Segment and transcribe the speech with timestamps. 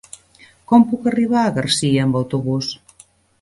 [0.71, 2.73] Com puc arribar a Garcia amb autobús?